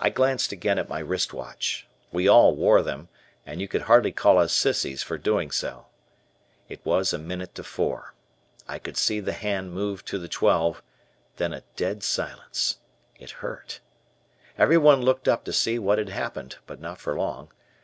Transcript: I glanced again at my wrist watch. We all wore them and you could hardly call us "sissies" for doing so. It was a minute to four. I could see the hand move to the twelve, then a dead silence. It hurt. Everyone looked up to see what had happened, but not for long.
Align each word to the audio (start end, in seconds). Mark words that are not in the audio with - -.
I 0.00 0.10
glanced 0.10 0.50
again 0.50 0.76
at 0.76 0.88
my 0.88 0.98
wrist 0.98 1.32
watch. 1.32 1.86
We 2.10 2.26
all 2.26 2.56
wore 2.56 2.82
them 2.82 3.08
and 3.46 3.60
you 3.60 3.68
could 3.68 3.82
hardly 3.82 4.10
call 4.10 4.38
us 4.38 4.52
"sissies" 4.52 5.04
for 5.04 5.18
doing 5.18 5.52
so. 5.52 5.86
It 6.68 6.84
was 6.84 7.12
a 7.12 7.18
minute 7.18 7.54
to 7.54 7.62
four. 7.62 8.12
I 8.66 8.80
could 8.80 8.96
see 8.96 9.20
the 9.20 9.30
hand 9.32 9.72
move 9.72 10.04
to 10.06 10.18
the 10.18 10.26
twelve, 10.26 10.82
then 11.36 11.52
a 11.52 11.62
dead 11.76 12.02
silence. 12.02 12.78
It 13.20 13.30
hurt. 13.38 13.78
Everyone 14.58 15.00
looked 15.00 15.28
up 15.28 15.44
to 15.44 15.52
see 15.52 15.78
what 15.78 15.98
had 15.98 16.08
happened, 16.08 16.56
but 16.66 16.80
not 16.80 16.98
for 16.98 17.16
long. 17.16 17.50